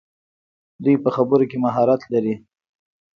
[0.83, 2.35] دوی په خبرو کې مهارت لري.